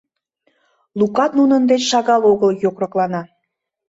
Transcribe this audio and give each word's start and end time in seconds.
Лукат 0.99 1.31
нунын 1.39 1.63
деч 1.71 1.81
шагал 1.91 2.21
огыл 2.31 2.51
йокроклана. 2.63 3.21